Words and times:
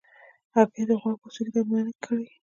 هګۍ 0.55 0.83
د 0.87 0.91
غوړ 1.01 1.13
پوستکي 1.21 1.51
درملنه 1.53 1.91
کې 1.93 2.01
کارېږي. 2.05 2.35